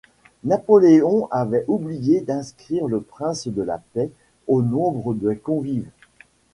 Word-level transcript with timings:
Napoléon 0.43 1.27
avait 1.29 1.63
oublié 1.67 2.21
d'inscrire 2.21 2.87
le 2.87 3.01
prince 3.01 3.47
de 3.47 3.61
la 3.61 3.77
Paix 3.93 4.09
au 4.47 4.63
nombre 4.63 5.13
des 5.13 5.37
convives. 5.37 5.91